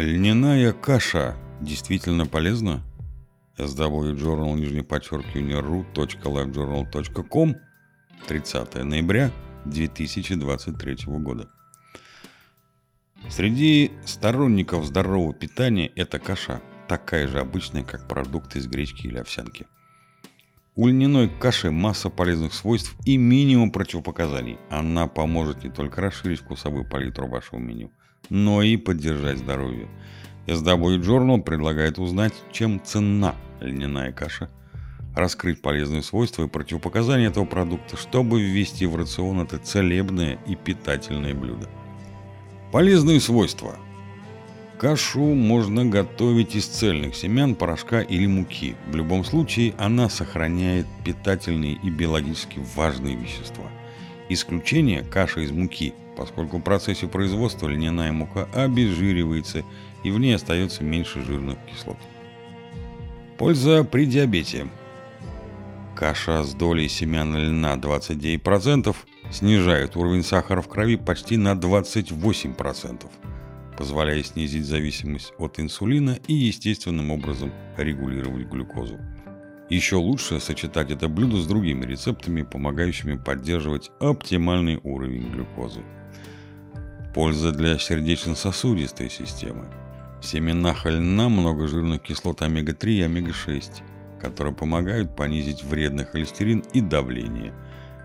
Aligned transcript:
Льняная 0.00 0.72
каша 0.72 1.36
действительно 1.60 2.24
полезна? 2.24 2.82
SW 3.58 4.16
Journal, 4.16 4.54
нижнее 4.54 4.82
подчеркивание, 4.82 5.60
ru.livejournal.com 5.60 7.56
30 8.26 8.74
ноября 8.76 9.30
2023 9.66 10.96
года. 11.06 11.50
Среди 13.28 13.92
сторонников 14.06 14.86
здорового 14.86 15.34
питания 15.34 15.92
эта 15.94 16.18
каша 16.18 16.62
такая 16.88 17.28
же 17.28 17.38
обычная, 17.38 17.84
как 17.84 18.08
продукты 18.08 18.60
из 18.60 18.68
гречки 18.68 19.06
или 19.06 19.18
овсянки. 19.18 19.66
У 20.76 20.88
льняной 20.88 21.28
каши 21.28 21.70
масса 21.70 22.08
полезных 22.08 22.54
свойств 22.54 22.96
и 23.04 23.18
минимум 23.18 23.70
противопоказаний. 23.70 24.56
Она 24.70 25.08
поможет 25.08 25.62
не 25.62 25.68
только 25.68 26.00
расширить 26.00 26.40
вкусовую 26.40 26.88
палитру 26.88 27.28
вашего 27.28 27.58
меню, 27.58 27.92
но 28.28 28.62
и 28.62 28.76
поддержать 28.76 29.38
здоровье. 29.38 29.88
SW 30.46 30.98
Journal 31.00 31.42
предлагает 31.42 31.98
узнать, 31.98 32.34
чем 32.52 32.82
ценна 32.82 33.34
льняная 33.60 34.12
каша, 34.12 34.48
раскрыть 35.14 35.62
полезные 35.62 36.02
свойства 36.02 36.44
и 36.44 36.48
противопоказания 36.48 37.28
этого 37.28 37.44
продукта, 37.44 37.96
чтобы 37.96 38.42
ввести 38.42 38.86
в 38.86 38.96
рацион 38.96 39.40
это 39.40 39.58
целебное 39.58 40.38
и 40.46 40.54
питательное 40.56 41.34
блюдо. 41.34 41.68
Полезные 42.72 43.20
свойства. 43.20 43.76
Кашу 44.78 45.34
можно 45.34 45.84
готовить 45.84 46.56
из 46.56 46.64
цельных 46.64 47.14
семян, 47.14 47.54
порошка 47.54 48.00
или 48.00 48.26
муки. 48.26 48.76
В 48.88 48.96
любом 48.96 49.24
случае 49.24 49.74
она 49.76 50.08
сохраняет 50.08 50.86
питательные 51.04 51.74
и 51.74 51.90
биологически 51.90 52.60
важные 52.74 53.14
вещества. 53.14 53.66
Исключение– 54.30 55.02
каша 55.10 55.40
из 55.40 55.50
муки, 55.50 55.92
поскольку 56.20 56.58
в 56.58 56.62
процессе 56.62 57.06
производства 57.08 57.66
льняная 57.66 58.12
мука 58.12 58.46
обезжиривается 58.52 59.64
и 60.04 60.10
в 60.10 60.18
ней 60.20 60.34
остается 60.34 60.84
меньше 60.84 61.22
жирных 61.22 61.56
кислот. 61.64 61.96
Польза 63.38 63.84
при 63.84 64.04
диабете. 64.04 64.68
Каша 65.96 66.44
с 66.44 66.52
долей 66.52 66.90
семян 66.90 67.34
льна 67.34 67.74
29% 67.76 68.94
снижает 69.30 69.96
уровень 69.96 70.22
сахара 70.22 70.60
в 70.60 70.68
крови 70.68 70.96
почти 70.96 71.38
на 71.38 71.54
28%, 71.54 73.06
позволяя 73.78 74.22
снизить 74.22 74.66
зависимость 74.66 75.32
от 75.38 75.58
инсулина 75.58 76.18
и 76.26 76.34
естественным 76.34 77.10
образом 77.10 77.50
регулировать 77.78 78.46
глюкозу. 78.46 78.98
Еще 79.70 79.96
лучше 79.96 80.40
сочетать 80.40 80.90
это 80.90 81.08
блюдо 81.08 81.38
с 81.38 81.46
другими 81.46 81.86
рецептами, 81.86 82.42
помогающими 82.42 83.16
поддерживать 83.16 83.90
оптимальный 84.00 84.78
уровень 84.82 85.30
глюкозы. 85.30 85.80
Польза 87.14 87.52
для 87.52 87.78
сердечно-сосудистой 87.78 89.08
системы– 89.08 89.66
в 90.20 90.26
семенах 90.26 90.84
льна 90.84 91.30
много 91.30 91.66
жирных 91.66 92.02
кислот 92.02 92.42
омега-3 92.42 92.90
и 92.90 93.02
омега-6, 93.02 93.82
которые 94.20 94.54
помогают 94.54 95.16
понизить 95.16 95.64
вредный 95.64 96.04
холестерин 96.04 96.62
и 96.74 96.82
давление. 96.82 97.54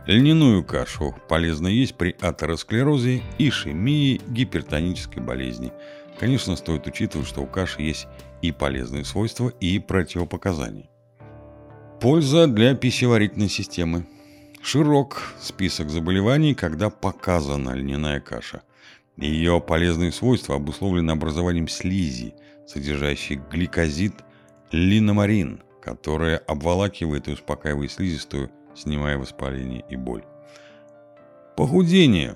Льняную 0.07 0.63
кашу 0.63 1.13
полезно 1.27 1.67
есть 1.67 1.95
при 1.95 2.15
атеросклерозе, 2.21 3.21
ишемии, 3.37 4.21
гипертонической 4.27 5.21
болезни. 5.21 5.73
Конечно, 6.17 6.55
стоит 6.55 6.87
учитывать, 6.87 7.27
что 7.27 7.41
у 7.41 7.47
каши 7.47 7.81
есть 7.81 8.07
и 8.41 8.53
полезные 8.53 9.03
свойства, 9.03 9.49
и 9.59 9.79
противопоказания. 9.79 10.87
Польза 11.99 12.47
для 12.47 12.75
пищеварительной 12.75 13.49
системы. 13.49 14.05
Широк 14.61 15.33
список 15.39 15.89
заболеваний, 15.89 16.53
когда 16.53 16.89
показана 16.89 17.71
льняная 17.71 18.19
каша– 18.19 18.63
ее 19.17 19.61
полезные 19.61 20.11
свойства 20.11 20.55
обусловлены 20.55 21.11
образованием 21.11 21.67
слизи, 21.69 22.35
содержащей 22.67 23.39
гликозид 23.49 24.13
линомарин, 24.71 25.63
которая 25.81 26.37
обволакивает 26.37 27.27
и 27.27 27.31
успокаивает 27.31 27.91
слизистую, 27.91 28.51
снимая 28.75 29.17
воспаление 29.17 29.85
и 29.89 29.95
боль. 29.95 30.23
Похудение. 31.55 32.35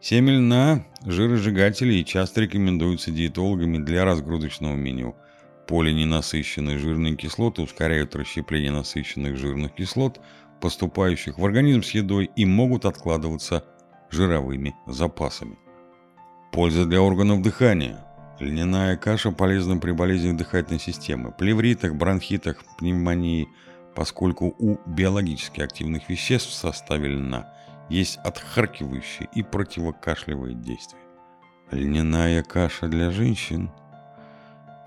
Семя 0.00 0.38
льна, 0.38 0.86
жиросжигатели 1.04 1.94
и 1.94 2.04
часто 2.04 2.40
рекомендуются 2.40 3.12
диетологами 3.12 3.78
для 3.78 4.04
разгрузочного 4.04 4.74
меню. 4.74 5.14
Полиненасыщенные 5.68 6.78
жирные 6.78 7.14
кислоты 7.14 7.60
ускоряют 7.60 8.16
расщепление 8.16 8.72
насыщенных 8.72 9.36
жирных 9.36 9.74
кислот, 9.74 10.18
поступающих 10.62 11.38
в 11.38 11.44
организм 11.44 11.82
с 11.82 11.90
едой 11.90 12.30
и 12.34 12.46
могут 12.46 12.86
откладываться 12.86 13.64
жировыми 14.10 14.74
запасами. 14.86 15.58
Польза 16.52 16.86
для 16.86 17.02
органов 17.02 17.42
дыхания. 17.42 18.02
Льняная 18.40 18.96
каша 18.96 19.30
полезна 19.30 19.76
при 19.76 19.90
болезнях 19.90 20.38
дыхательной 20.38 20.80
системы, 20.80 21.32
плевритах, 21.32 21.94
бронхитах, 21.94 22.64
пневмонии, 22.78 23.46
поскольку 23.94 24.54
у 24.58 24.78
биологически 24.86 25.60
активных 25.60 26.08
веществ 26.08 26.48
в 26.48 26.54
составе 26.54 27.08
льна 27.08 27.52
есть 27.90 28.16
отхаркивающие 28.24 29.28
и 29.34 29.42
противокашлевые 29.42 30.54
действия. 30.54 31.00
Льняная 31.70 32.42
каша 32.42 32.88
для 32.88 33.10
женщин. 33.10 33.70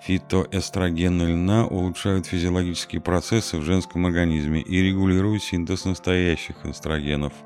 Фитоэстрогены 0.01 1.23
льна 1.23 1.65
улучшают 1.67 2.25
физиологические 2.25 3.01
процессы 3.01 3.57
в 3.57 3.63
женском 3.63 4.05
организме 4.05 4.61
и 4.61 4.81
регулируют 4.81 5.43
синтез 5.43 5.85
настоящих 5.85 6.65
эстрогенов– 6.65 7.33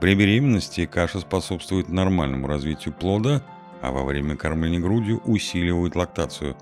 при 0.00 0.14
беременности 0.14 0.86
каша 0.86 1.18
способствует 1.18 1.88
нормальному 1.88 2.46
развитию 2.46 2.94
плода, 2.94 3.42
а 3.82 3.90
во 3.90 4.04
время 4.04 4.36
кормления 4.36 4.78
грудью 4.78 5.20
усиливает 5.24 5.96
лактацию. 5.96 6.56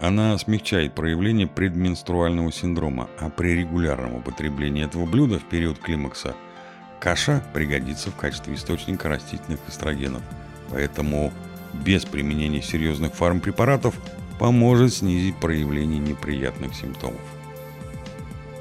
Она 0.00 0.36
смягчает 0.36 0.92
проявление 0.92 1.46
предменструального 1.46 2.50
синдрома, 2.50 3.08
а 3.20 3.30
при 3.30 3.54
регулярном 3.54 4.16
употреблении 4.16 4.84
этого 4.84 5.06
блюда 5.06 5.38
в 5.38 5.44
период 5.44 5.78
климакса 5.78 6.34
каша 6.98 7.44
пригодится 7.54 8.10
в 8.10 8.16
качестве 8.16 8.54
источника 8.54 9.08
растительных 9.08 9.60
эстрогенов. 9.68 10.22
Поэтому 10.70 11.32
без 11.84 12.04
применения 12.04 12.62
серьезных 12.62 13.14
фармпрепаратов 13.14 13.94
поможет 14.38 14.94
снизить 14.94 15.36
проявление 15.36 15.98
неприятных 15.98 16.74
симптомов. 16.74 17.20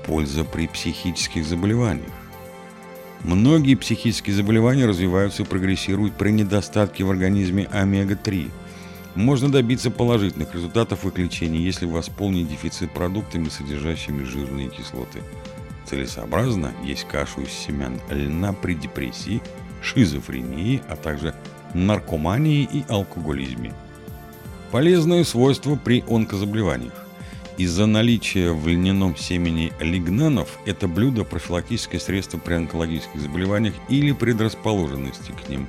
Польза 0.05 0.43
при 0.43 0.67
психических 0.67 1.45
заболеваниях. 1.45 2.11
Многие 3.23 3.75
психические 3.75 4.35
заболевания 4.35 4.85
развиваются 4.85 5.43
и 5.43 5.45
прогрессируют 5.45 6.15
при 6.15 6.31
недостатке 6.31 7.03
в 7.03 7.11
организме 7.11 7.67
омега-3. 7.71 8.49
Можно 9.13 9.51
добиться 9.51 9.91
положительных 9.91 10.55
результатов 10.55 11.05
их 11.05 11.17
лечения, 11.17 11.59
если 11.59 11.85
восполнить 11.85 12.49
дефицит 12.49 12.91
продуктами, 12.91 13.49
содержащими 13.49 14.23
жирные 14.23 14.69
кислоты. 14.69 15.19
Целесообразно 15.85 16.71
есть 16.83 17.07
кашу 17.07 17.41
из 17.41 17.49
семян 17.49 17.99
льна 18.09 18.53
при 18.53 18.73
депрессии, 18.73 19.41
шизофрении, 19.83 20.81
а 20.89 20.95
также 20.95 21.35
наркомании 21.73 22.67
и 22.71 22.83
алкоголизме. 22.87 23.73
Полезные 24.71 25.25
свойства 25.25 25.75
при 25.75 26.01
онкозаболеваниях. 26.07 26.93
Из-за 27.57 27.87
наличия 27.87 28.53
в 28.53 28.65
льняном 28.69 29.17
семени 29.17 29.73
лигнанов 29.81 30.59
это 30.65 30.87
блюдо 30.87 31.25
профилактическое 31.25 31.99
средство 31.99 32.37
при 32.37 32.53
онкологических 32.53 33.19
заболеваниях 33.19 33.73
или 33.89 34.13
предрасположенности 34.13 35.33
к 35.33 35.49
ним. 35.49 35.67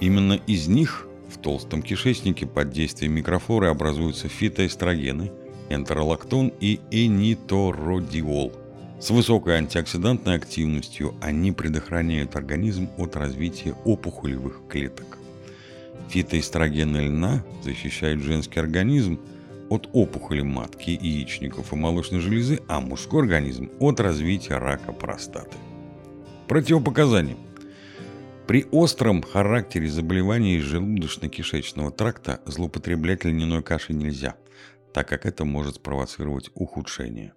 Именно 0.00 0.40
из 0.46 0.66
них 0.66 1.06
в 1.28 1.36
толстом 1.36 1.82
кишечнике 1.82 2.46
под 2.46 2.70
действием 2.70 3.12
микрофлоры 3.12 3.68
образуются 3.68 4.28
фитоэстрогены, 4.28 5.30
энтеролактон 5.68 6.54
и 6.58 6.80
энитородиол. 6.90 8.54
С 8.98 9.10
высокой 9.10 9.56
антиоксидантной 9.56 10.36
активностью 10.36 11.14
они 11.20 11.52
предохраняют 11.52 12.34
организм 12.34 12.88
от 12.96 13.14
развития 13.14 13.74
опухолевых 13.84 14.62
клеток. 14.70 15.18
Фитоэстрогены 16.10 17.08
льна 17.08 17.44
защищают 17.62 18.22
женский 18.22 18.60
организм 18.60 19.20
от 19.70 19.88
опухоли 19.92 20.42
матки, 20.42 20.90
яичников 20.90 21.72
и 21.72 21.76
молочной 21.76 22.20
железы, 22.20 22.60
а 22.68 22.80
мужской 22.80 23.22
организм 23.22 23.70
от 23.78 24.00
развития 24.00 24.58
рака 24.58 24.92
простаты. 24.92 25.56
Противопоказания. 26.48 27.36
При 28.46 28.66
остром 28.70 29.22
характере 29.22 29.88
заболеваний 29.88 30.58
желудочно-кишечного 30.58 31.90
тракта 31.90 32.40
злоупотреблять 32.44 33.24
льняной 33.24 33.62
кашей 33.62 33.94
нельзя, 33.94 34.34
так 34.92 35.08
как 35.08 35.24
это 35.24 35.44
может 35.44 35.76
спровоцировать 35.76 36.50
ухудшение. 36.54 37.32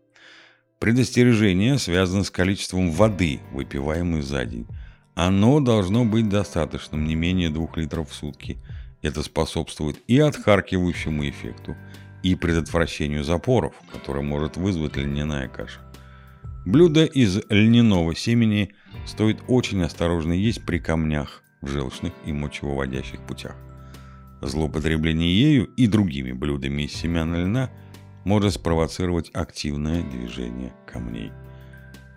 Предостережение 0.80 1.80
связано 1.80 2.26
с 2.26 2.32
количеством 2.32 2.92
воды, 2.92 3.40
выпиваемой 3.54 4.22
за 4.22 4.44
день. 4.46 4.68
Оно 5.16 5.62
должно 5.62 6.04
быть 6.04 6.28
достаточным, 6.28 7.06
не 7.06 7.16
менее 7.16 7.50
2 7.50 7.70
литров 7.78 8.12
в 8.12 8.14
сутки. 8.14 8.58
Это 9.02 9.24
способствует 9.24 9.98
и 10.08 10.20
отхаркивающему 10.20 11.30
эффекту, 11.30 11.76
и 12.22 12.36
предотвращению 12.36 13.24
запоров, 13.24 13.76
которые 13.94 14.24
может 14.24 14.58
вызвать 14.58 14.98
льняная 14.98 15.48
каша. 15.48 15.80
Блюдо 16.66 17.06
из 17.06 17.40
льняного 17.50 18.16
семени 18.16 18.74
стоит 19.06 19.38
очень 19.48 19.84
осторожно 19.84 20.34
есть 20.34 20.66
при 20.66 20.80
камнях 20.80 21.44
в 21.62 21.70
желчных 21.70 22.12
и 22.26 22.34
мочевыводящих 22.34 23.22
путях. 23.22 23.56
Злоупотребление 24.42 25.34
ею 25.34 25.66
и 25.78 25.88
другими 25.88 26.32
блюдами 26.32 26.84
из 26.84 26.94
семян 26.94 27.34
льна 27.36 27.70
может 28.26 28.56
спровоцировать 28.56 29.30
активное 29.34 30.04
движение 30.04 30.74
камней. 30.92 31.32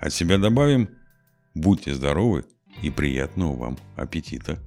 От 0.01 0.13
себя 0.13 0.39
добавим– 0.39 0.89
будьте 1.55 1.95
здоровы 1.95 2.45
и 2.83 2.91
приятного 2.91 3.57
вам 3.57 3.79
аппетита! 3.97 4.59